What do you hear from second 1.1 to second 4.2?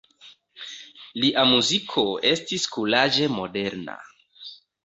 Lia muziko estis kuraĝe moderna.